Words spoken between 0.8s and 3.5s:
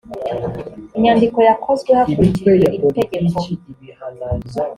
inyandiko yakozwe hakurikijwe iri tegeko